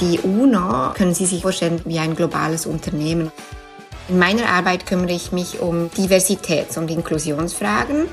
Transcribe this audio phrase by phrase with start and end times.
[0.00, 3.32] Die UNO können Sie sich vorstellen wie ein globales Unternehmen.
[4.08, 8.06] In meiner Arbeit kümmere ich mich um Diversitäts- und Inklusionsfragen.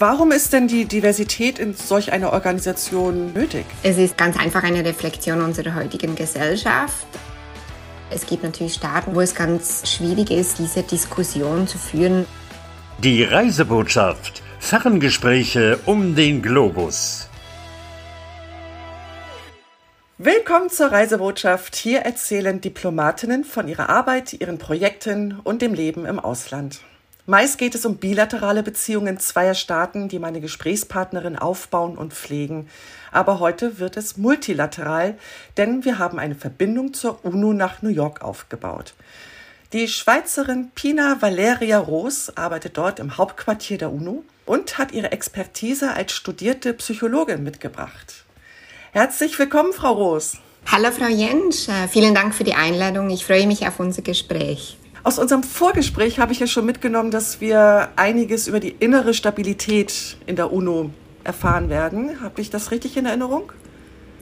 [0.00, 3.66] Warum ist denn die Diversität in solch einer Organisation nötig?
[3.84, 7.06] Es ist ganz einfach eine Reflexion unserer heutigen Gesellschaft.
[8.10, 12.26] Es gibt natürlich Staaten, wo es ganz schwierig ist, diese Diskussion zu führen.
[12.98, 14.42] Die Reisebotschaft.
[14.58, 17.29] Ferngespräche um den Globus.
[20.22, 21.74] Willkommen zur Reisebotschaft.
[21.76, 26.82] Hier erzählen Diplomatinnen von ihrer Arbeit, ihren Projekten und dem Leben im Ausland.
[27.24, 32.68] Meist geht es um bilaterale Beziehungen zweier Staaten, die meine Gesprächspartnerin aufbauen und pflegen.
[33.12, 35.16] Aber heute wird es multilateral,
[35.56, 38.92] denn wir haben eine Verbindung zur UNO nach New York aufgebaut.
[39.72, 45.94] Die Schweizerin Pina Valeria Roos arbeitet dort im Hauptquartier der UNO und hat ihre Expertise
[45.94, 48.26] als studierte Psychologin mitgebracht.
[48.92, 50.38] Herzlich willkommen, Frau Roos.
[50.66, 51.68] Hallo, Frau Jentsch.
[51.68, 53.08] Äh, vielen Dank für die Einladung.
[53.10, 54.78] Ich freue mich auf unser Gespräch.
[55.04, 60.16] Aus unserem Vorgespräch habe ich ja schon mitgenommen, dass wir einiges über die innere Stabilität
[60.26, 60.90] in der UNO
[61.22, 62.20] erfahren werden.
[62.20, 63.52] Habe ich das richtig in Erinnerung?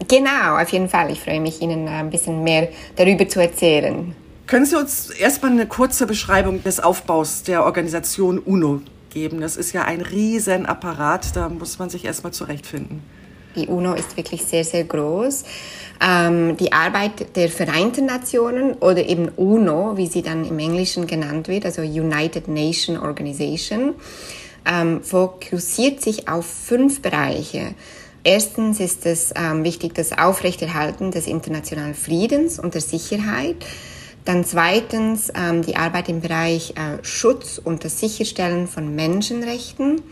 [0.06, 1.10] Genau, auf jeden Fall.
[1.12, 4.14] Ich freue mich, Ihnen ein bisschen mehr darüber zu erzählen.
[4.46, 9.40] Können Sie uns erstmal eine kurze Beschreibung des Aufbaus der Organisation UNO geben?
[9.40, 13.02] Das ist ja ein Riesenapparat, da muss man sich erstmal zurechtfinden.
[13.56, 15.44] Die UNO ist wirklich sehr, sehr groß.
[16.00, 21.48] Ähm, die Arbeit der Vereinten Nationen oder eben UNO, wie sie dann im Englischen genannt
[21.48, 23.94] wird, also United Nation Organization,
[24.64, 27.74] ähm, fokussiert sich auf fünf Bereiche.
[28.22, 33.56] Erstens ist es ähm, wichtig das Aufrechterhalten des internationalen Friedens und der Sicherheit.
[34.24, 40.02] Dann zweitens ähm, die Arbeit im Bereich äh, Schutz und das Sicherstellen von Menschenrechten.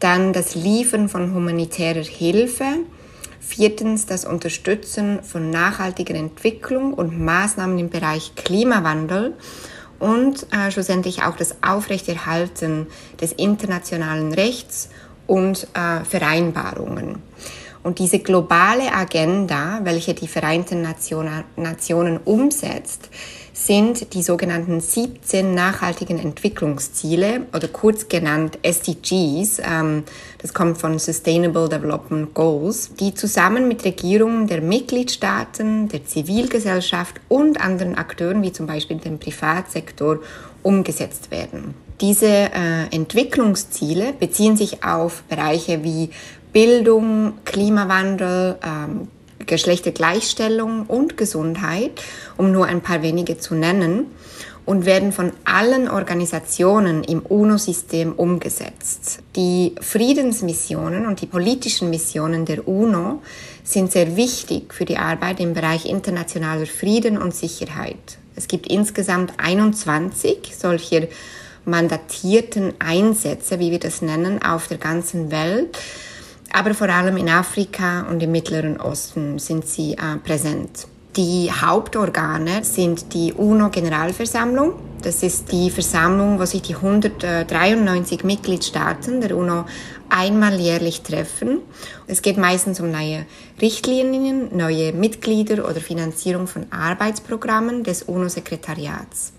[0.00, 2.64] Dann das Liefern von humanitärer Hilfe.
[3.40, 9.34] Viertens das Unterstützen von nachhaltiger Entwicklung und Maßnahmen im Bereich Klimawandel.
[9.98, 12.86] Und äh, schlussendlich auch das Aufrechterhalten
[13.20, 14.90] des internationalen Rechts
[15.26, 17.22] und äh, Vereinbarungen.
[17.82, 23.10] Und diese globale Agenda, welche die Vereinten Nationen, Nationen umsetzt,
[23.66, 29.58] sind die sogenannten 17 nachhaltigen Entwicklungsziele oder kurz genannt SDGs.
[29.58, 30.04] Ähm,
[30.38, 37.60] das kommt von Sustainable Development Goals, die zusammen mit Regierungen der Mitgliedstaaten, der Zivilgesellschaft und
[37.60, 40.20] anderen Akteuren wie zum Beispiel dem Privatsektor
[40.62, 41.74] umgesetzt werden.
[42.00, 46.10] Diese äh, Entwicklungsziele beziehen sich auf Bereiche wie
[46.52, 49.08] Bildung, Klimawandel, ähm,
[49.46, 51.92] Geschlechtergleichstellung und Gesundheit,
[52.36, 54.06] um nur ein paar wenige zu nennen,
[54.66, 59.20] und werden von allen Organisationen im UNO-System umgesetzt.
[59.36, 63.22] Die Friedensmissionen und die politischen Missionen der UNO
[63.62, 68.18] sind sehr wichtig für die Arbeit im Bereich internationaler Frieden und Sicherheit.
[68.34, 71.06] Es gibt insgesamt 21 solcher
[71.64, 75.78] mandatierten Einsätze, wie wir das nennen, auf der ganzen Welt
[76.56, 80.86] aber vor allem in Afrika und im Mittleren Osten sind sie äh, präsent.
[81.14, 84.72] Die Hauptorgane sind die UNO-Generalversammlung.
[85.02, 89.66] Das ist die Versammlung, wo sich die 193 Mitgliedstaaten der UNO
[90.08, 91.58] einmal jährlich treffen.
[92.06, 93.26] Es geht meistens um neue
[93.60, 99.34] Richtlinien, neue Mitglieder oder Finanzierung von Arbeitsprogrammen des UNO-Sekretariats.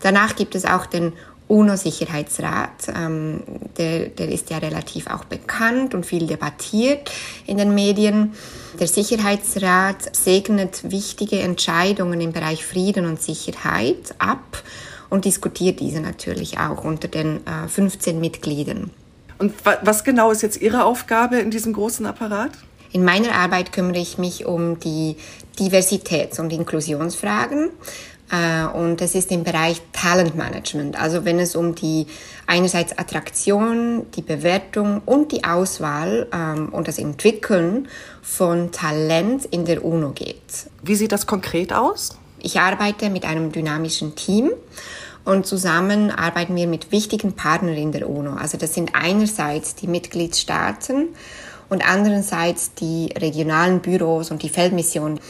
[0.00, 1.12] Danach gibt es auch den
[1.48, 3.42] UNO-Sicherheitsrat, ähm,
[3.78, 7.10] der, der ist ja relativ auch bekannt und viel debattiert
[7.46, 8.32] in den Medien.
[8.80, 14.62] Der Sicherheitsrat segnet wichtige Entscheidungen im Bereich Frieden und Sicherheit ab
[15.08, 18.90] und diskutiert diese natürlich auch unter den äh, 15 Mitgliedern.
[19.38, 19.52] Und
[19.82, 22.52] was genau ist jetzt Ihre Aufgabe in diesem großen Apparat?
[22.92, 25.16] In meiner Arbeit kümmere ich mich um die
[25.58, 27.70] Diversitäts- und Inklusionsfragen
[28.74, 31.00] und das ist im Bereich Talentmanagement.
[31.00, 32.06] Also wenn es um die
[32.46, 37.88] einerseits Attraktion, die Bewertung und die Auswahl ähm, und das Entwickeln
[38.22, 40.68] von Talent in der UNO geht.
[40.82, 42.18] Wie sieht das konkret aus?
[42.40, 44.50] Ich arbeite mit einem dynamischen Team
[45.24, 48.34] und zusammen arbeiten wir mit wichtigen Partnern in der UNO.
[48.34, 51.08] Also das sind einerseits die Mitgliedstaaten
[51.68, 55.20] und andererseits die regionalen Büros und die Feldmissionen.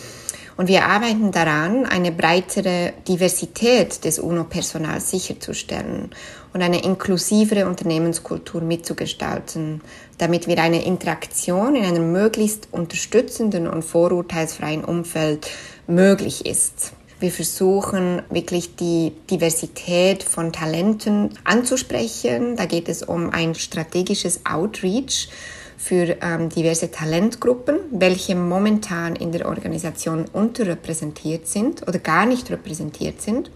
[0.56, 6.11] Und wir arbeiten daran, eine breitere Diversität des UNO-Personals sicherzustellen
[6.55, 9.82] und eine inklusivere Unternehmenskultur mitzugestalten,
[10.17, 15.47] damit wir eine Interaktion in einem möglichst unterstützenden und vorurteilsfreien Umfeld
[15.87, 16.93] möglich ist.
[17.20, 22.56] Wir versuchen wirklich die Diversität von Talenten anzusprechen.
[22.56, 25.29] Da geht es um ein strategisches Outreach
[25.76, 33.20] für ähm, diverse Talentgruppen, welche momentan in der Organisation unterrepräsentiert sind oder gar nicht repräsentiert
[33.20, 33.50] sind.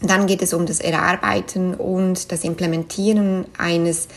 [0.00, 4.08] dann geht es um das Erarbeiten und das Implementieren eines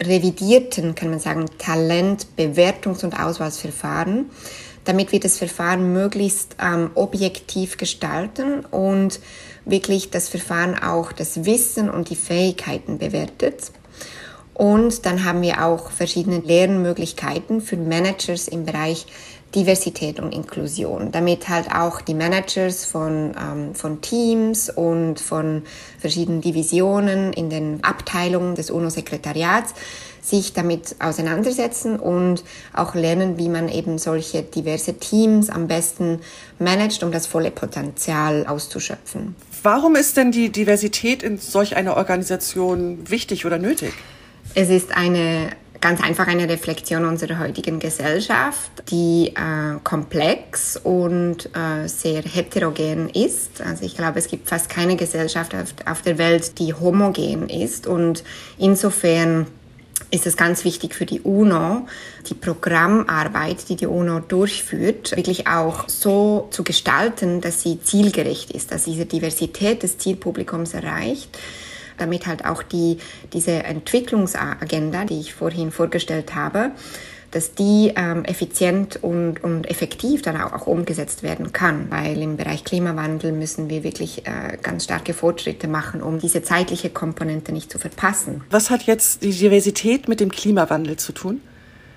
[0.00, 4.30] revidierten, kann man sagen, Talentbewertungs- und Auswahlsverfahren,
[4.84, 9.20] damit wir das Verfahren möglichst ähm, objektiv gestalten und
[9.64, 13.70] wirklich das Verfahren auch das Wissen und die Fähigkeiten bewertet.
[14.54, 19.06] Und dann haben wir auch verschiedene Lernmöglichkeiten für Managers im Bereich
[19.54, 25.62] Diversität und Inklusion, damit halt auch die Managers von, ähm, von Teams und von
[25.98, 29.74] verschiedenen Divisionen in den Abteilungen des UNO-Sekretariats
[30.22, 36.20] sich damit auseinandersetzen und auch lernen, wie man eben solche diverse Teams am besten
[36.60, 39.34] managt, um das volle Potenzial auszuschöpfen.
[39.64, 43.92] Warum ist denn die Diversität in solch einer Organisation wichtig oder nötig?
[44.54, 45.50] Es ist eine
[45.80, 53.62] ganz einfach eine Reflexion unserer heutigen Gesellschaft, die äh, komplex und äh, sehr heterogen ist.
[53.62, 57.86] Also ich glaube, es gibt fast keine Gesellschaft auf, auf der Welt, die homogen ist.
[57.86, 58.24] Und
[58.58, 59.46] insofern
[60.10, 61.86] ist es ganz wichtig für die UNO,
[62.28, 68.70] die Programmarbeit, die die UNO durchführt, wirklich auch so zu gestalten, dass sie zielgerecht ist,
[68.70, 71.38] dass diese Diversität des Zielpublikums erreicht
[71.98, 72.98] damit halt auch die,
[73.32, 76.72] diese Entwicklungsagenda, die ich vorhin vorgestellt habe,
[77.32, 81.90] dass die ähm, effizient und, und effektiv dann auch, auch umgesetzt werden kann.
[81.90, 86.90] Weil im Bereich Klimawandel müssen wir wirklich äh, ganz starke Fortschritte machen, um diese zeitliche
[86.90, 88.44] Komponente nicht zu verpassen.
[88.50, 91.40] Was hat jetzt die Diversität mit dem Klimawandel zu tun?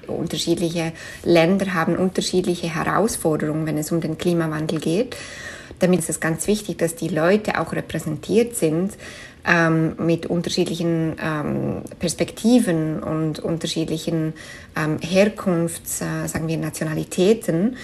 [0.08, 0.94] Unterschiedliche
[1.24, 5.18] Länder haben unterschiedliche Herausforderungen, wenn es um den Klimawandel geht.
[5.80, 8.94] Damit ist es ganz wichtig, dass die Leute auch repräsentiert sind,
[9.48, 14.34] ähm, mit unterschiedlichen ähm, Perspektiven und unterschiedlichen
[14.76, 17.78] ähm, Herkunfts, äh, sagen wir Nationalitäten,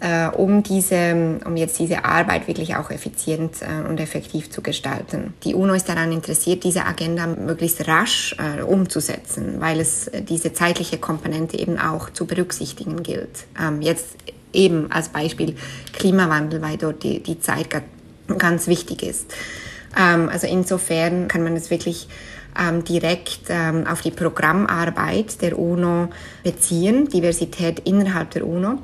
[0.00, 5.34] äh, um diese, um jetzt diese Arbeit wirklich auch effizient äh, und effektiv zu gestalten.
[5.44, 10.98] Die UNO ist daran interessiert, diese Agenda möglichst rasch äh, umzusetzen, weil es diese zeitliche
[10.98, 13.44] Komponente eben auch zu berücksichtigen gilt.
[13.60, 14.16] Ähm, jetzt
[14.52, 15.54] eben als Beispiel
[15.92, 17.68] Klimawandel, weil dort die, die Zeit
[18.38, 19.32] ganz wichtig ist.
[19.98, 22.08] Ähm, also insofern kann man es wirklich
[22.58, 26.08] ähm, direkt ähm, auf die Programmarbeit der UNO
[26.42, 28.78] beziehen, Diversität innerhalb der UNO.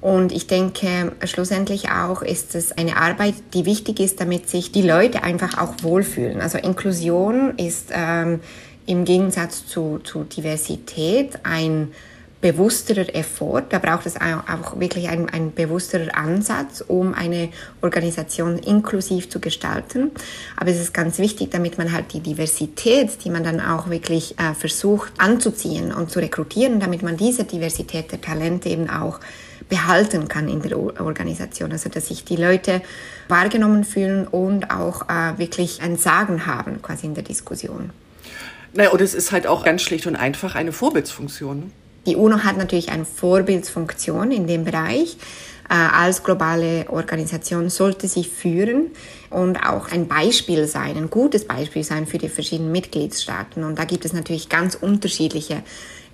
[0.00, 4.82] Und ich denke, schlussendlich auch ist es eine Arbeit, die wichtig ist, damit sich die
[4.82, 6.40] Leute einfach auch wohlfühlen.
[6.40, 8.40] Also Inklusion ist ähm,
[8.84, 11.92] im Gegensatz zu, zu Diversität ein
[12.42, 13.62] bewussterer Effort.
[13.70, 17.48] Da braucht es auch wirklich einen, einen bewussterer Ansatz, um eine
[17.80, 20.10] Organisation inklusiv zu gestalten.
[20.56, 24.38] Aber es ist ganz wichtig, damit man halt die Diversität, die man dann auch wirklich
[24.38, 29.20] äh, versucht anzuziehen und zu rekrutieren, damit man diese Diversität der Talente eben auch
[29.68, 31.70] behalten kann in der Organisation.
[31.72, 32.82] Also dass sich die Leute
[33.28, 37.90] wahrgenommen fühlen und auch äh, wirklich ein Sagen haben quasi in der Diskussion.
[38.74, 41.70] Naja, und es ist halt auch ganz schlicht und einfach eine Vorbildsfunktion.
[42.06, 45.16] Die UNO hat natürlich eine Vorbildsfunktion in dem Bereich.
[45.70, 48.90] Äh, als globale Organisation sollte sie führen
[49.30, 53.64] und auch ein Beispiel sein, ein gutes Beispiel sein für die verschiedenen Mitgliedstaaten.
[53.64, 55.62] Und da gibt es natürlich ganz unterschiedliche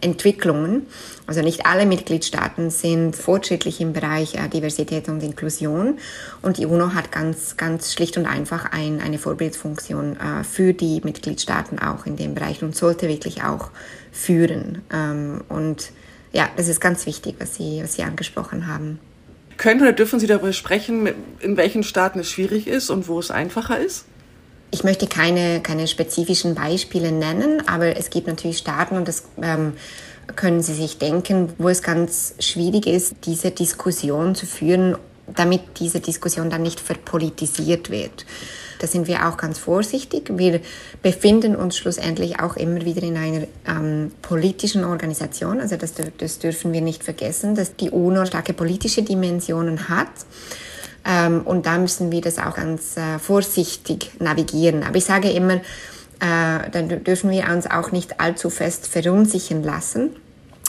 [0.00, 0.86] Entwicklungen.
[1.26, 5.98] Also nicht alle Mitgliedstaaten sind fortschrittlich im Bereich äh, Diversität und Inklusion.
[6.42, 11.00] Und die UNO hat ganz, ganz schlicht und einfach ein, eine Vorbildfunktion äh, für die
[11.02, 13.70] Mitgliedstaaten auch in dem Bereich und sollte wirklich auch
[14.12, 14.82] führen.
[14.92, 15.92] Ähm, und
[16.32, 18.98] ja, das ist ganz wichtig, was Sie, was Sie angesprochen haben.
[19.56, 21.08] Können oder dürfen Sie darüber sprechen,
[21.40, 24.04] in welchen Staaten es schwierig ist und wo es einfacher ist?
[24.70, 29.74] Ich möchte keine, keine spezifischen Beispiele nennen, aber es gibt natürlich Staaten und das ähm,
[30.36, 34.96] können Sie sich denken, wo es ganz schwierig ist, diese Diskussion zu führen,
[35.26, 38.26] damit diese Diskussion dann nicht verpolitisiert wird.
[38.78, 40.30] Da sind wir auch ganz vorsichtig.
[40.36, 40.60] Wir
[41.02, 45.60] befinden uns schlussendlich auch immer wieder in einer ähm, politischen Organisation.
[45.60, 50.08] Also das, das dürfen wir nicht vergessen, dass die UNO starke politische Dimensionen hat.
[51.08, 54.82] Ähm, und da müssen wir das auch ganz äh, vorsichtig navigieren.
[54.82, 60.10] Aber ich sage immer, äh, dann dürfen wir uns auch nicht allzu fest verunsichern lassen,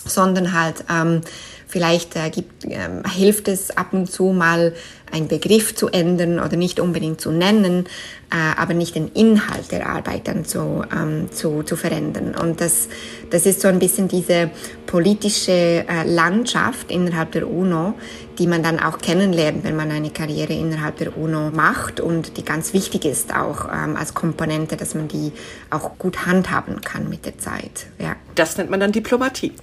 [0.06, 1.22] sondern halt ähm,
[1.72, 4.74] Vielleicht äh, gibt, äh, hilft es ab und zu mal,
[5.12, 7.86] einen Begriff zu ändern oder nicht unbedingt zu nennen,
[8.32, 12.34] äh, aber nicht den Inhalt der Arbeit dann zu, ähm, zu, zu verändern.
[12.34, 12.90] Und das,
[13.30, 14.50] das ist so ein bisschen diese
[14.88, 17.94] politische äh, Landschaft innerhalb der UNO,
[18.40, 22.44] die man dann auch kennenlernt, wenn man eine Karriere innerhalb der UNO macht und die
[22.44, 25.34] ganz wichtig ist auch ähm, als Komponente, dass man die
[25.70, 27.88] auch gut handhaben kann mit der Zeit.
[28.00, 28.16] Ja.
[28.34, 29.54] Das nennt man dann Diplomatie.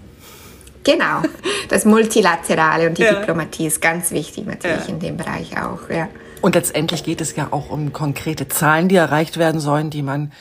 [0.86, 1.22] Genau,
[1.68, 3.14] das Multilaterale und die ja.
[3.14, 4.94] Diplomatie ist ganz wichtig natürlich ja.
[4.94, 5.90] in dem Bereich auch.
[5.90, 6.08] Ja.
[6.42, 10.32] Und letztendlich geht es ja auch um konkrete Zahlen, die erreicht werden sollen, die man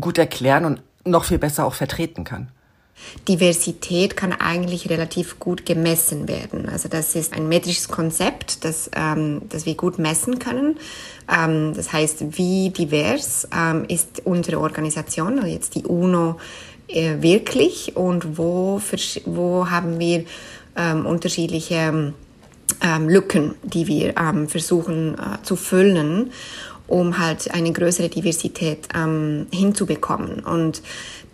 [0.00, 2.48] gut erklären und noch viel besser auch vertreten kann.
[3.28, 6.68] Diversität kann eigentlich relativ gut gemessen werden.
[6.68, 10.78] Also das ist ein metrisches Konzept, das, ähm, das wir gut messen können.
[11.28, 16.38] Ähm, das heißt, wie divers ähm, ist unsere Organisation, also jetzt die UNO,
[16.88, 18.80] äh, wirklich und wo,
[19.24, 20.24] wo haben wir
[20.76, 22.12] ähm, unterschiedliche
[22.80, 26.30] ähm, Lücken, die wir ähm, versuchen äh, zu füllen
[26.86, 30.40] um halt eine größere Diversität ähm, hinzubekommen.
[30.40, 30.82] Und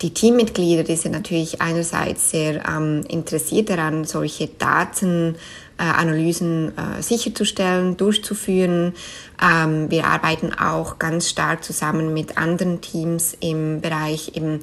[0.01, 5.35] die Teammitglieder, die sind natürlich einerseits sehr ähm, interessiert daran, solche Daten
[5.81, 8.93] äh, Analysen äh, sicherzustellen, durchzuführen.
[9.41, 14.59] Ähm, wir arbeiten auch ganz stark zusammen mit anderen Teams im Bereich eben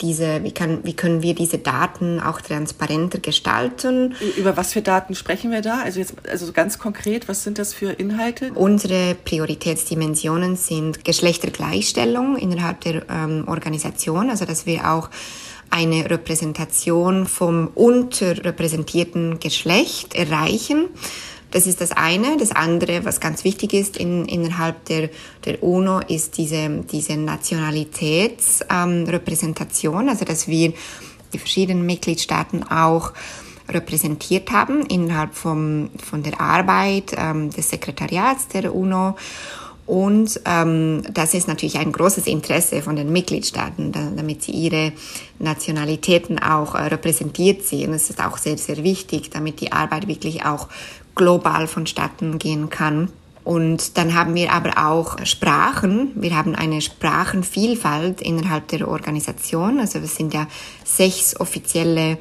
[0.00, 4.14] diese, wie, kann, wie können wir diese Daten auch transparenter gestalten.
[4.38, 5.82] Über was für Daten sprechen wir da?
[5.82, 8.52] Also jetzt, also ganz konkret, was sind das für Inhalte?
[8.54, 15.10] Unsere Prioritätsdimensionen sind Geschlechtergleichstellung innerhalb der ähm, Organisation, also dass wir auch
[15.72, 20.84] eine Repräsentation vom unterrepräsentierten Geschlecht erreichen.
[21.50, 22.36] Das ist das eine.
[22.38, 25.10] Das andere, was ganz wichtig ist in, innerhalb der,
[25.44, 30.72] der UNO, ist diese, diese Nationalitätsrepräsentation, ähm, also dass wir
[31.32, 33.12] die verschiedenen Mitgliedstaaten auch
[33.68, 39.16] repräsentiert haben innerhalb vom, von der Arbeit ähm, des Sekretariats der UNO
[39.86, 44.92] und ähm, das ist natürlich ein großes Interesse von den Mitgliedstaaten, da, damit sie ihre
[45.38, 47.92] Nationalitäten auch äh, repräsentiert sehen.
[47.92, 50.68] Es ist auch sehr, sehr wichtig, damit die Arbeit wirklich auch
[51.14, 53.10] global vonstatten gehen kann.
[53.44, 56.12] Und dann haben wir aber auch Sprachen.
[56.14, 59.80] Wir haben eine Sprachenvielfalt innerhalb der Organisation.
[59.80, 60.46] Also es sind ja
[60.84, 62.18] sechs offizielle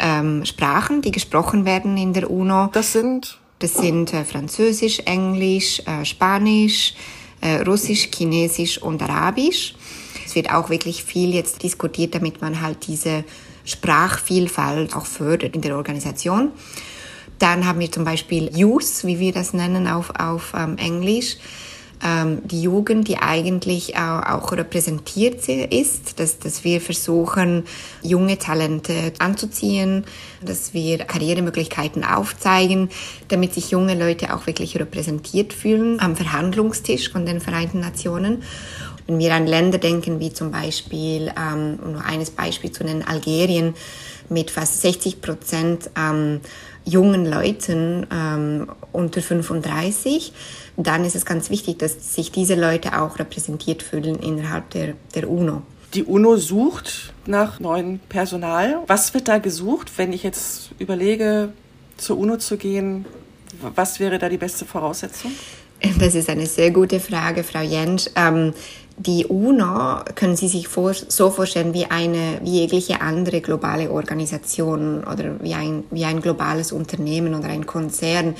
[0.00, 2.70] ähm, Sprachen, die gesprochen werden in der UNO.
[2.72, 6.94] Das sind das sind äh, Französisch, Englisch, äh, Spanisch,
[7.40, 9.74] äh, Russisch, Chinesisch und Arabisch.
[10.24, 13.24] Es wird auch wirklich viel jetzt diskutiert, damit man halt diese
[13.64, 16.52] Sprachvielfalt auch fördert in der Organisation.
[17.38, 21.36] Dann haben wir zum Beispiel Youth, wie wir das nennen auf, auf ähm, Englisch
[22.44, 27.64] die Jugend, die eigentlich auch repräsentiert ist, dass, dass wir versuchen,
[28.02, 30.04] junge Talente anzuziehen,
[30.42, 32.90] dass wir Karrieremöglichkeiten aufzeigen,
[33.28, 38.42] damit sich junge Leute auch wirklich repräsentiert fühlen am Verhandlungstisch von den Vereinten Nationen.
[39.06, 43.02] Wenn wir an Länder denken, wie zum Beispiel, ähm, um nur eines Beispiel zu nennen,
[43.02, 43.74] Algerien
[44.30, 46.40] mit fast 60 Prozent ähm,
[46.84, 50.32] jungen Leuten ähm, unter 35,
[50.76, 55.30] dann ist es ganz wichtig, dass sich diese Leute auch repräsentiert fühlen innerhalb der, der
[55.30, 55.62] UNO.
[55.94, 58.78] Die UNO sucht nach neuem Personal.
[58.88, 61.52] Was wird da gesucht, wenn ich jetzt überlege,
[61.96, 63.04] zur UNO zu gehen?
[63.76, 65.30] Was wäre da die beste Voraussetzung?
[65.98, 68.08] Das ist eine sehr gute Frage, Frau Jentsch.
[68.16, 68.54] Ähm,
[68.96, 75.04] die UNO können Sie sich vor, so vorstellen wie eine, wie jegliche andere globale Organisation
[75.04, 78.34] oder wie ein, wie ein globales Unternehmen oder ein Konzern.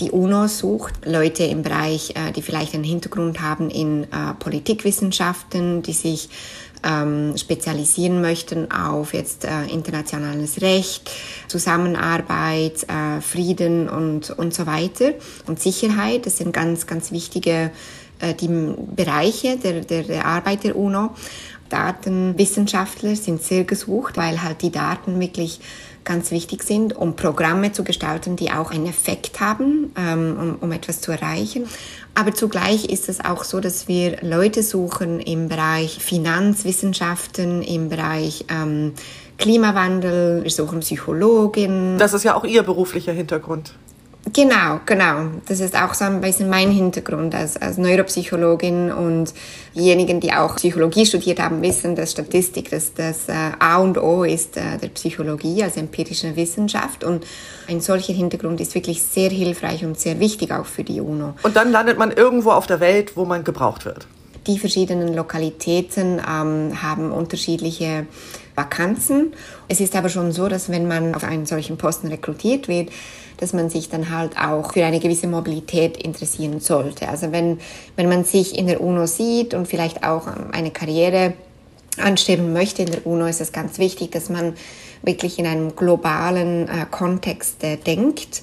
[0.00, 5.82] Die UNO sucht Leute im Bereich, äh, die vielleicht einen Hintergrund haben in äh, Politikwissenschaften,
[5.82, 6.28] die sich
[6.84, 11.10] ähm, spezialisieren möchten auf jetzt äh, internationales Recht,
[11.48, 15.12] Zusammenarbeit, äh, Frieden und, und so weiter
[15.46, 16.26] und Sicherheit.
[16.26, 17.70] Das sind ganz, ganz wichtige
[18.20, 21.10] äh, die Bereiche der, der, der Arbeit der UNO.
[21.74, 25.58] Datenwissenschaftler sind sehr gesucht, weil halt die Daten wirklich
[26.04, 30.72] ganz wichtig sind, um Programme zu gestalten, die auch einen Effekt haben, ähm, um, um
[30.72, 31.64] etwas zu erreichen.
[32.14, 38.44] Aber zugleich ist es auch so, dass wir Leute suchen im Bereich Finanzwissenschaften, im Bereich
[38.48, 38.92] ähm,
[39.36, 41.98] Klimawandel, wir suchen Psychologen.
[41.98, 43.74] Das ist ja auch Ihr beruflicher Hintergrund.
[44.34, 45.30] Genau, genau.
[45.46, 49.32] Das ist auch so ein bisschen mein Hintergrund als, als Neuropsychologin und
[49.76, 54.24] diejenigen, die auch Psychologie studiert haben, wissen, dass Statistik das, das äh, A und O
[54.24, 57.24] ist äh, der Psychologie als empirische Wissenschaft und
[57.68, 61.34] ein solcher Hintergrund ist wirklich sehr hilfreich und sehr wichtig auch für die UNO.
[61.44, 64.08] Und dann landet man irgendwo auf der Welt, wo man gebraucht wird.
[64.48, 68.06] Die verschiedenen Lokalitäten ähm, haben unterschiedliche
[68.56, 69.32] Vakanzen.
[69.68, 72.90] Es ist aber schon so, dass wenn man auf einen solchen Posten rekrutiert wird,
[73.38, 77.08] dass man sich dann halt auch für eine gewisse Mobilität interessieren sollte.
[77.08, 77.58] Also wenn,
[77.96, 81.34] wenn man sich in der UNO sieht und vielleicht auch eine Karriere
[81.98, 84.54] anstreben möchte in der UNO, ist es ganz wichtig, dass man
[85.02, 88.42] wirklich in einem globalen äh, Kontext äh, denkt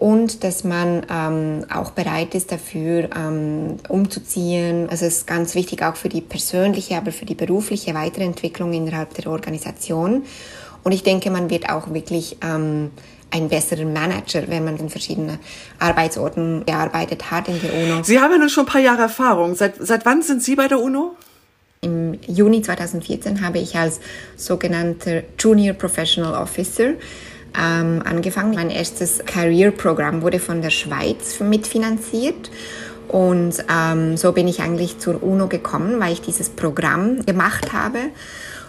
[0.00, 4.88] und dass man ähm, auch bereit ist dafür ähm, umzuziehen.
[4.88, 9.12] Also es ist ganz wichtig auch für die persönliche, aber für die berufliche Weiterentwicklung innerhalb
[9.14, 10.24] der Organisation.
[10.82, 12.90] Und ich denke, man wird auch wirklich ähm,
[13.30, 15.38] ein besserer Manager, wenn man in verschiedenen
[15.78, 18.02] Arbeitsorten gearbeitet hat in der UNO.
[18.02, 19.54] Sie haben ja nun schon ein paar Jahre Erfahrung.
[19.54, 21.14] Seit, seit wann sind Sie bei der UNO?
[21.82, 24.00] Im Juni 2014 habe ich als
[24.36, 26.94] sogenannter Junior Professional Officer
[27.58, 28.54] ähm, angefangen.
[28.54, 32.50] Mein erstes Career-Programm wurde von der Schweiz mitfinanziert.
[33.08, 37.98] Und ähm, so bin ich eigentlich zur UNO gekommen, weil ich dieses Programm gemacht habe.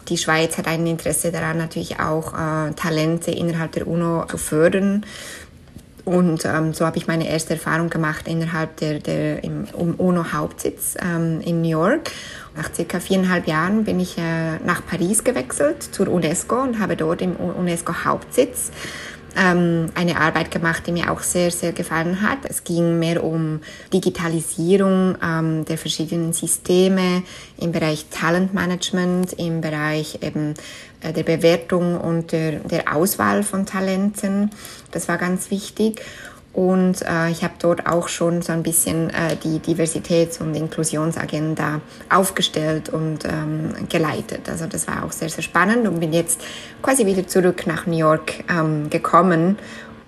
[0.08, 5.05] Die Schweiz hat ein Interesse daran, natürlich auch äh, Talente innerhalb der UNO zu fördern.
[6.03, 10.96] Und ähm, so habe ich meine erste Erfahrung gemacht innerhalb der, der im, um UNO-Hauptsitz
[11.00, 12.12] ähm, in New York.
[12.55, 17.22] Nach circa viereinhalb Jahren bin ich äh, nach Paris gewechselt zur UNESCO und habe dort
[17.22, 18.72] im UNESCO-Hauptsitz
[19.35, 22.39] ähm, eine Arbeit gemacht, die mir auch sehr, sehr gefallen hat.
[22.43, 23.61] Es ging mehr um
[23.93, 27.23] Digitalisierung ähm, der verschiedenen Systeme
[27.57, 30.53] im Bereich Talentmanagement, im Bereich eben
[31.01, 34.51] äh, der Bewertung und der, der Auswahl von Talenten.
[34.91, 36.01] Das war ganz wichtig.
[36.53, 41.79] Und äh, ich habe dort auch schon so ein bisschen äh, die Diversitäts- und Inklusionsagenda
[42.10, 44.50] aufgestellt und ähm, geleitet.
[44.50, 46.41] Also das war auch sehr, sehr spannend und bin jetzt
[46.81, 49.58] quasi wieder zurück nach New York ähm, gekommen.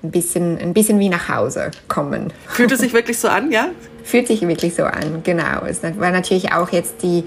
[0.04, 2.34] Ein bisschen, ein bisschen wie nach Hause kommen.
[2.48, 3.70] Fühlt es sich wirklich so an, ja?
[4.04, 5.66] Fühlt sich wirklich so an, genau.
[5.66, 7.24] Es war natürlich auch jetzt die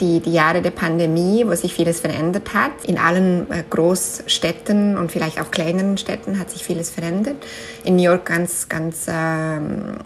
[0.00, 2.84] die, die Jahre der Pandemie, wo sich vieles verändert hat.
[2.84, 7.36] In allen äh, Großstädten und vielleicht auch kleineren Städten hat sich vieles verändert.
[7.84, 9.96] In New York ganz, ganz ähm,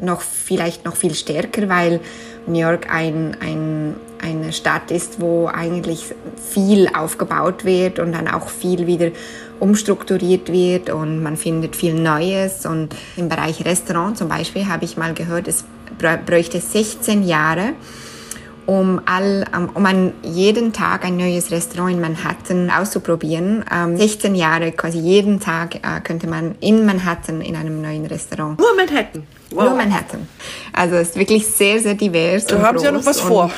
[0.00, 2.00] noch vielleicht noch viel stärker, weil
[2.46, 8.48] New York ein, ein, eine Stadt ist, wo eigentlich viel aufgebaut wird und dann auch
[8.48, 9.10] viel wieder
[9.60, 12.66] umstrukturiert wird und man findet viel Neues.
[12.66, 15.64] Und im Bereich Restaurant zum Beispiel habe ich mal gehört, es
[15.98, 17.74] bräuchte 16 Jahre,
[18.70, 23.64] um, all, um an jeden Tag ein neues Restaurant in Manhattan auszuprobieren.
[23.68, 28.60] Ähm, 16 Jahre, quasi jeden Tag äh, könnte man in Manhattan in einem neuen Restaurant.
[28.60, 29.26] Nur Manhattan?
[29.50, 29.64] Wow.
[29.64, 30.28] Nur Manhattan.
[30.72, 32.46] Also es ist wirklich sehr, sehr divers.
[32.46, 33.50] Da haben Sie ja noch was vor.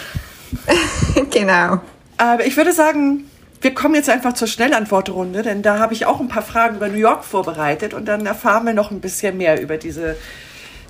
[1.30, 1.80] genau.
[2.16, 3.24] Aber ich würde sagen,
[3.60, 6.88] wir kommen jetzt einfach zur Schnellantwortrunde, denn da habe ich auch ein paar Fragen über
[6.88, 10.16] New York vorbereitet und dann erfahren wir noch ein bisschen mehr über diese,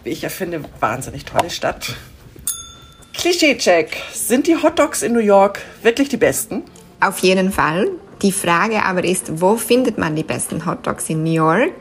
[0.04, 1.96] wie ich ja finde, wahnsinnig tolle Stadt.
[3.14, 3.96] Klischee-Check.
[4.12, 6.62] Sind die Hotdogs in New York wirklich die besten?
[7.00, 7.88] Auf jeden Fall.
[8.22, 11.72] Die Frage aber ist, wo findet man die besten Hotdogs in New York?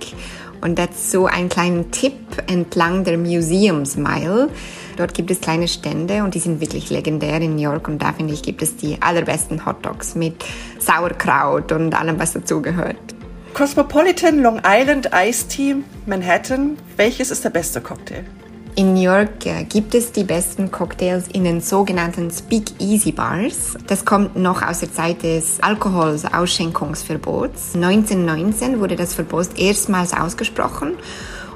[0.62, 2.14] Und dazu einen kleinen Tipp
[2.48, 4.50] entlang der Museums Mile.
[4.98, 8.14] Dort gibt es kleine Stände und die sind wirklich legendär in New York und da
[8.14, 10.36] finde ich gibt es die allerbesten Hotdogs mit
[10.80, 12.98] Sauerkraut und allem, was dazugehört.
[13.54, 16.78] Cosmopolitan Long Island Ice Tea Manhattan.
[16.98, 18.26] Welches ist der beste Cocktail?
[18.76, 23.76] In New York äh, gibt es die besten Cocktails in den sogenannten Speakeasy Bars.
[23.86, 27.76] Das kommt noch aus der Zeit des Alkoholausschenkungsverbots.
[27.76, 30.94] 1919 wurde das Verbot erstmals ausgesprochen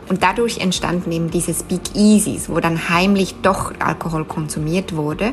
[0.10, 5.32] und dadurch entstanden eben diese Speakeasies, wo dann heimlich doch Alkohol konsumiert wurde.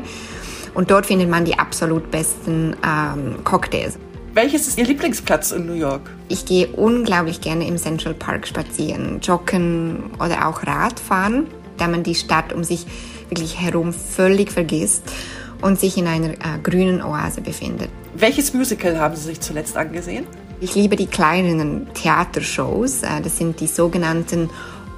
[0.74, 3.98] Und dort findet man die absolut besten ähm, Cocktails.
[4.34, 6.08] Welches ist Ihr Lieblingsplatz in New York?
[6.28, 11.48] Ich gehe unglaublich gerne im Central Park spazieren, joggen oder auch Radfahren
[11.82, 12.86] da man die Stadt um sich
[13.28, 15.02] wirklich herum völlig vergisst
[15.60, 17.90] und sich in einer äh, grünen Oase befindet.
[18.14, 20.26] Welches Musical haben Sie sich zuletzt angesehen?
[20.60, 23.02] Ich liebe die kleinen Theatershows.
[23.02, 24.48] Äh, das sind die sogenannten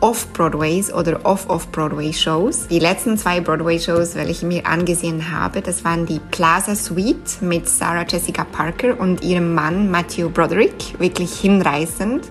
[0.00, 2.68] Off-Broadways oder Off-Off-Broadway-Shows.
[2.68, 7.66] Die letzten zwei Broadway-Shows, welche ich mir angesehen habe, das waren die Plaza Suite mit
[7.66, 12.30] Sarah Jessica Parker und ihrem Mann Matthew Broderick, wirklich hinreißend.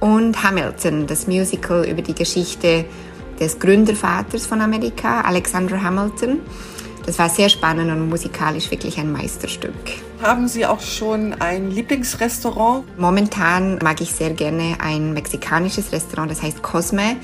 [0.00, 2.84] Und Hamilton, das Musical über die Geschichte
[3.40, 6.40] des Gründervaters von Amerika, Alexander Hamilton.
[7.06, 9.72] Das war sehr spannend und musikalisch wirklich ein Meisterstück.
[10.20, 12.84] Haben Sie auch schon ein Lieblingsrestaurant?
[12.98, 17.16] Momentan mag ich sehr gerne ein mexikanisches Restaurant, das heißt Cosme.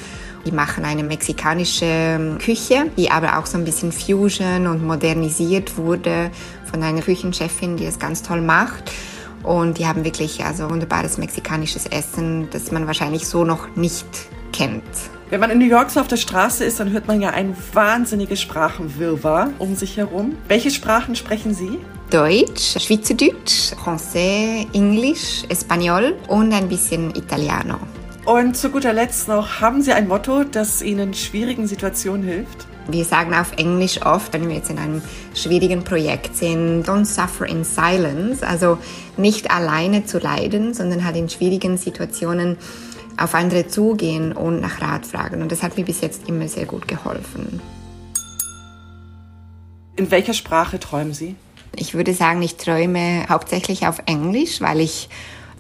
[0.47, 5.77] Die machen eine mexikanische ähm, Küche, die aber auch so ein bisschen Fusion und modernisiert
[5.77, 6.31] wurde
[6.71, 8.91] von einer Küchenchefin, die es ganz toll macht.
[9.43, 14.07] Und die haben wirklich also wunderbares mexikanisches Essen, das man wahrscheinlich so noch nicht
[14.53, 14.83] kennt.
[15.31, 17.57] Wenn man in New York so auf der Straße ist, dann hört man ja ein
[17.73, 20.37] wahnsinniges Sprachenwirrwarr um sich herum.
[20.49, 21.79] Welche Sprachen sprechen Sie?
[22.11, 27.79] Deutsch, Schweizerdeutsch, Français, Englisch, Espanol und ein bisschen Italiano.
[28.27, 32.67] Und zu guter Letzt noch, haben Sie ein Motto, das Ihnen in schwierigen Situationen hilft?
[32.89, 35.01] Wir sagen auf Englisch oft, wenn wir jetzt in einem
[35.35, 38.77] schwierigen Projekt sind, don't suffer in silence, also
[39.17, 42.59] nicht alleine zu leiden, sondern halt in schwierigen Situationen
[43.17, 45.43] auf andere zugehen und nach Rat fragen.
[45.43, 47.61] Und das hat mir bis jetzt immer sehr gut geholfen.
[49.97, 51.37] In welcher Sprache träumen Sie?
[51.77, 55.09] Ich würde sagen, ich träume hauptsächlich auf Englisch, weil ich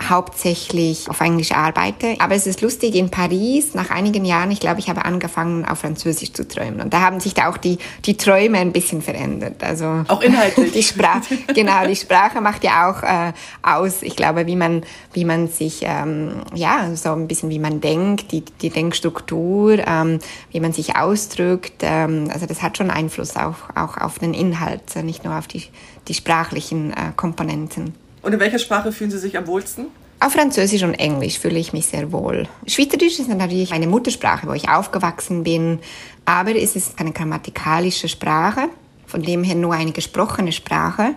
[0.02, 2.16] hauptsächlich auf Englisch arbeite.
[2.18, 5.80] Aber es ist lustig, in Paris, nach einigen Jahren, ich glaube, ich habe angefangen, auf
[5.80, 6.80] Französisch zu träumen.
[6.80, 9.62] Und da haben sich da auch die, die Träume ein bisschen verändert.
[9.62, 10.72] Also auch inhaltlich.
[10.74, 15.24] Die Sprache, genau, die Sprache macht ja auch äh, aus, ich glaube, wie man, wie
[15.24, 20.18] man sich, ähm, ja, so ein bisschen wie man denkt, die, die Denkstruktur, ähm,
[20.50, 21.82] wie man sich ausdrückt.
[21.82, 25.64] Ähm, also das hat schon Einfluss auch, auch auf den Inhalt, nicht nur auf die,
[26.08, 27.94] die sprachlichen äh, Komponenten.
[28.24, 29.86] Und in welcher Sprache fühlen Sie sich am wohlsten?
[30.18, 32.48] Auf Französisch und Englisch fühle ich mich sehr wohl.
[32.66, 35.80] Schweizerdeutsch ist natürlich meine Muttersprache, wo ich aufgewachsen bin,
[36.24, 38.70] aber es ist eine grammatikalische Sprache,
[39.06, 41.14] von dem her nur eine gesprochene Sprache.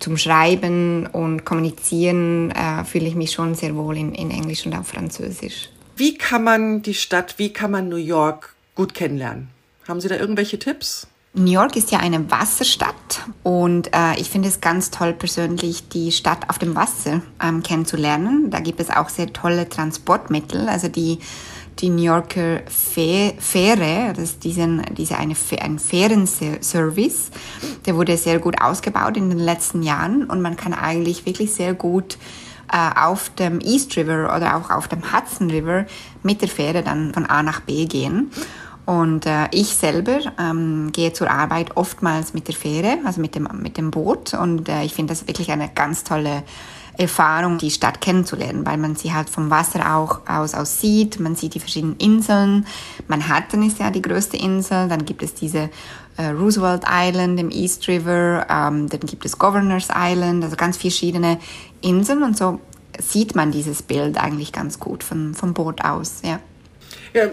[0.00, 4.74] Zum Schreiben und Kommunizieren äh, fühle ich mich schon sehr wohl in, in Englisch und
[4.74, 5.68] auf Französisch.
[5.96, 9.48] Wie kann man die Stadt, wie kann man New York gut kennenlernen?
[9.86, 11.06] Haben Sie da irgendwelche Tipps?
[11.38, 16.10] New York ist ja eine Wasserstadt und äh, ich finde es ganz toll persönlich, die
[16.10, 18.50] Stadt auf dem Wasser ähm, kennenzulernen.
[18.50, 21.18] Da gibt es auch sehr tolle Transportmittel, also die
[21.80, 27.30] die New Yorker Fähre, das ist diesen, diese eine, ein Fährenservice,
[27.84, 31.74] der wurde sehr gut ausgebaut in den letzten Jahren und man kann eigentlich wirklich sehr
[31.74, 32.16] gut
[32.72, 35.84] äh, auf dem East River oder auch auf dem Hudson River
[36.22, 38.30] mit der Fähre dann von A nach B gehen.
[38.86, 43.48] Und äh, ich selber ähm, gehe zur Arbeit oftmals mit der Fähre, also mit dem,
[43.60, 44.32] mit dem Boot.
[44.32, 46.44] Und äh, ich finde das wirklich eine ganz tolle
[46.96, 51.20] Erfahrung, die Stadt kennenzulernen, weil man sie halt vom Wasser auch aus, aus sieht.
[51.20, 52.64] Man sieht die verschiedenen Inseln.
[53.08, 54.88] Manhattan ist ja die größte Insel.
[54.88, 55.68] Dann gibt es diese
[56.16, 58.46] äh, Roosevelt Island im East River.
[58.48, 61.38] Ähm, dann gibt es Governors Island, also ganz verschiedene
[61.82, 62.22] Inseln.
[62.22, 62.60] Und so
[62.98, 66.38] sieht man dieses Bild eigentlich ganz gut vom, vom Boot aus, ja.
[67.16, 67.28] Ja,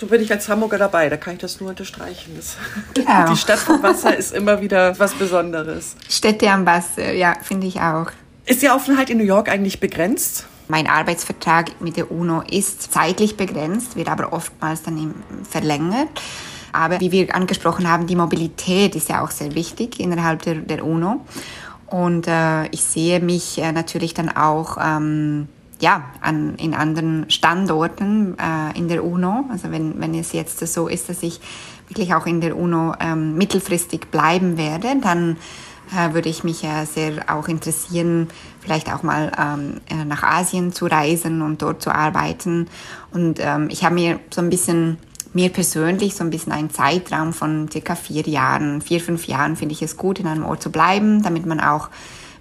[0.00, 2.32] so bin ich als Hamburger dabei, da kann ich das nur unterstreichen.
[2.36, 2.56] Das,
[2.94, 3.30] genau.
[3.30, 5.94] Die Stadt vom Wasser ist immer wieder was Besonderes.
[6.08, 8.06] Städte am Wasser, ja, finde ich auch.
[8.46, 10.46] Ist die Aufenthalt in New York eigentlich begrenzt?
[10.68, 15.14] Mein Arbeitsvertrag mit der UNO ist zeitlich begrenzt, wird aber oftmals dann
[15.48, 16.08] verlängert.
[16.72, 20.82] Aber wie wir angesprochen haben, die Mobilität ist ja auch sehr wichtig innerhalb der, der
[20.82, 21.26] UNO.
[21.88, 25.48] Und äh, ich sehe mich äh, natürlich dann auch ähm,
[25.80, 29.44] ja, an, in anderen Standorten äh, in der UNO.
[29.50, 31.40] Also wenn, wenn es jetzt so ist, dass ich
[31.88, 35.36] wirklich auch in der UNO ähm, mittelfristig bleiben werde, dann
[35.92, 38.28] äh, würde ich mich äh, sehr auch interessieren,
[38.60, 42.68] vielleicht auch mal ähm, äh, nach Asien zu reisen und dort zu arbeiten.
[43.12, 44.98] Und ähm, ich habe mir so ein bisschen
[45.32, 49.74] mir persönlich so ein bisschen einen Zeitraum von circa vier Jahren, vier, fünf Jahren finde
[49.74, 51.90] ich es gut, in einem Ort zu bleiben, damit man auch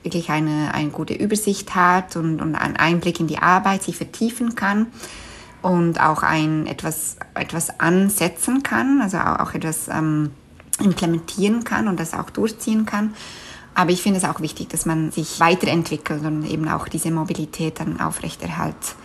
[0.06, 4.56] wirklich eine, eine gute Übersicht hat und, und einen Einblick in die Arbeit sich vertiefen
[4.56, 4.88] kann
[5.62, 10.32] und auch ein etwas, etwas ansetzen kann, also auch, auch etwas ähm,
[10.80, 13.14] implementieren kann und das auch durchziehen kann.
[13.74, 17.80] Aber ich finde es auch wichtig, dass man sich weiterentwickelt und eben auch diese Mobilität
[17.80, 18.96] dann aufrechterhält.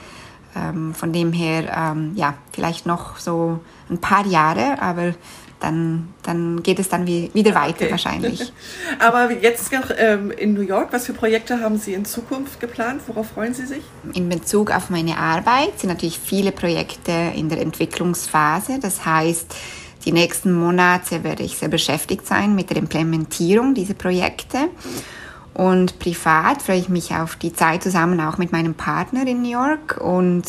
[0.54, 5.14] Ähm, von dem her, ähm, ja, vielleicht noch so ein paar Jahre, aber
[5.60, 7.90] dann, dann geht es dann wie, wieder weiter okay.
[7.90, 8.52] wahrscheinlich.
[8.98, 13.02] Aber jetzt noch ähm, in New York, was für Projekte haben Sie in Zukunft geplant?
[13.06, 13.82] Worauf freuen Sie sich?
[14.14, 18.78] In Bezug auf meine Arbeit sind natürlich viele Projekte in der Entwicklungsphase.
[18.80, 19.54] Das heißt,
[20.04, 24.58] die nächsten Monate werde ich sehr beschäftigt sein mit der Implementierung dieser Projekte.
[25.52, 29.50] Und privat freue ich mich auf die Zeit zusammen auch mit meinem Partner in New
[29.50, 30.44] York und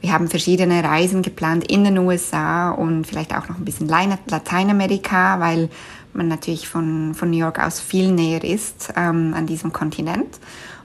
[0.00, 5.40] wir haben verschiedene Reisen geplant in den USA und vielleicht auch noch ein bisschen Lateinamerika,
[5.40, 5.68] weil
[6.12, 10.38] man natürlich von, von New York aus viel näher ist ähm, an diesem Kontinent.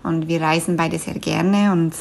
[0.03, 1.93] Und wir reisen beide sehr gerne und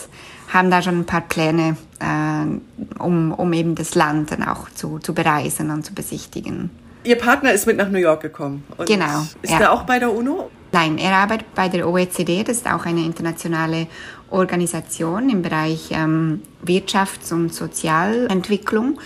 [0.53, 4.99] haben da schon ein paar Pläne, äh, um, um eben das Land dann auch zu,
[4.99, 6.71] zu bereisen und zu besichtigen.
[7.05, 8.65] Ihr Partner ist mit nach New York gekommen.
[8.87, 9.27] genau.
[9.43, 9.61] Ist ja.
[9.61, 10.51] er auch bei der UNO?
[10.75, 13.87] Nein, er arbeitet bei der OECD, das ist auch eine internationale
[14.29, 18.99] Organisation im Bereich ähm, Wirtschafts- und Sozialentwicklung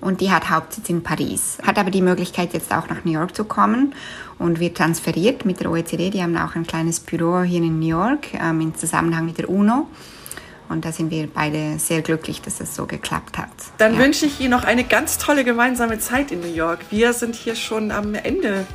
[0.00, 3.36] und die hat Hauptsitz in Paris, hat aber die Möglichkeit jetzt auch nach New York
[3.36, 3.94] zu kommen
[4.40, 6.10] und wird transferiert mit der OECD.
[6.10, 9.48] Die haben auch ein kleines Büro hier in New York ähm, im Zusammenhang mit der
[9.48, 9.86] UNO.
[10.68, 13.52] Und da sind wir beide sehr glücklich, dass es so geklappt hat.
[13.78, 14.00] Dann ja.
[14.00, 16.80] wünsche ich Ihnen noch eine ganz tolle gemeinsame Zeit in New York.
[16.90, 18.66] Wir sind hier schon am Ende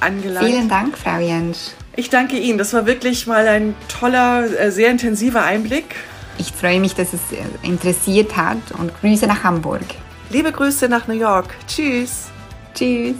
[0.00, 0.46] angelangt.
[0.46, 1.58] Vielen Dank, Frau Jensch.
[1.96, 2.58] Ich danke Ihnen.
[2.58, 5.96] Das war wirklich mal ein toller, äh, sehr intensiver Einblick.
[6.38, 9.82] Ich freue mich, dass es äh, interessiert hat und Grüße nach Hamburg.
[10.30, 11.54] Liebe Grüße nach New York.
[11.66, 12.26] Tschüss.
[12.74, 13.16] Tschüss.